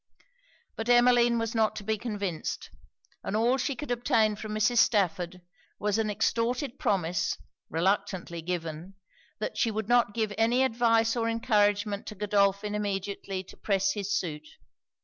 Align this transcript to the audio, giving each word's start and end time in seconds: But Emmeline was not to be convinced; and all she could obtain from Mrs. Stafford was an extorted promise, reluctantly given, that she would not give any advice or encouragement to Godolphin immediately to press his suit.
But 0.75 0.89
Emmeline 0.89 1.37
was 1.37 1.53
not 1.53 1.75
to 1.75 1.83
be 1.83 1.95
convinced; 1.99 2.71
and 3.23 3.35
all 3.35 3.57
she 3.59 3.75
could 3.75 3.91
obtain 3.91 4.35
from 4.35 4.55
Mrs. 4.55 4.79
Stafford 4.79 5.43
was 5.77 5.99
an 5.99 6.09
extorted 6.09 6.79
promise, 6.79 7.37
reluctantly 7.69 8.41
given, 8.41 8.95
that 9.37 9.59
she 9.59 9.69
would 9.69 9.87
not 9.87 10.15
give 10.15 10.33
any 10.39 10.63
advice 10.63 11.15
or 11.15 11.29
encouragement 11.29 12.07
to 12.07 12.15
Godolphin 12.15 12.73
immediately 12.73 13.43
to 13.43 13.55
press 13.55 13.91
his 13.91 14.11
suit. 14.17 14.47